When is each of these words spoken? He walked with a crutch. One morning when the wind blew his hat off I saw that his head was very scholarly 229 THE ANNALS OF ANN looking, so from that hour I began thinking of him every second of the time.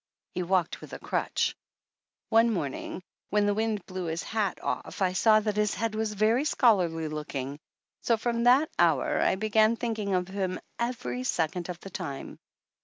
He 0.33 0.41
walked 0.41 0.81
with 0.81 0.93
a 0.93 0.99
crutch. 0.99 1.55
One 2.29 2.49
morning 2.49 3.03
when 3.29 3.45
the 3.45 3.53
wind 3.53 3.85
blew 3.85 4.05
his 4.05 4.23
hat 4.23 4.57
off 4.63 4.99
I 4.99 5.13
saw 5.13 5.39
that 5.41 5.55
his 5.57 5.75
head 5.75 5.93
was 5.93 6.15
very 6.15 6.43
scholarly 6.43 7.07
229 7.07 7.11
THE 7.11 7.37
ANNALS 7.37 7.49
OF 7.49 7.49
ANN 7.51 7.51
looking, 7.51 7.99
so 8.01 8.17
from 8.17 8.43
that 8.45 8.69
hour 8.79 9.19
I 9.21 9.35
began 9.35 9.75
thinking 9.75 10.15
of 10.15 10.27
him 10.27 10.59
every 10.79 11.23
second 11.23 11.69
of 11.69 11.79
the 11.81 11.91
time. 11.91 12.39